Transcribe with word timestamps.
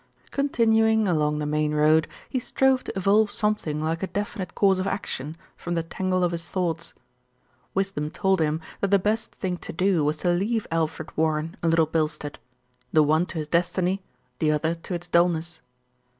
Continuing 0.31 1.07
along 1.07 1.37
the 1.37 1.45
main 1.45 1.75
road, 1.75 2.07
he 2.27 2.39
strove 2.39 2.83
to 2.85 2.97
evolve 2.97 3.29
something 3.29 3.79
like 3.83 4.01
a 4.01 4.07
definite 4.07 4.55
course 4.55 4.79
of 4.79 4.87
action 4.87 5.37
from 5.55 5.75
the 5.75 5.83
tangle 5.83 6.23
of 6.23 6.31
his 6.31 6.49
thoughts. 6.49 6.95
Wis 7.75 7.91
dom 7.91 8.09
told 8.09 8.41
him 8.41 8.61
that 8.79 8.89
the 8.89 8.97
best 8.97 9.31
thing 9.31 9.57
to 9.57 9.71
do 9.71 10.03
was 10.03 10.17
to 10.17 10.31
leave 10.31 10.65
Alfred 10.71 11.15
Warren 11.15 11.55
and 11.61 11.69
Little 11.69 11.85
Bilstead 11.85 12.39
the 12.91 13.03
one 13.03 13.27
to 13.27 13.37
his 13.37 13.47
destiny, 13.47 14.01
the 14.39 14.51
other 14.51 14.73
to 14.73 14.95
its 14.95 15.07
dulness. 15.07 15.59